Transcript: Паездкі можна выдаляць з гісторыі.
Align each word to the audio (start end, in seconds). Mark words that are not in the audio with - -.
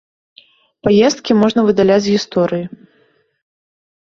Паездкі 0.87 1.31
можна 1.41 1.65
выдаляць 1.67 1.99
з 2.07 2.15
гісторыі. 2.17 2.65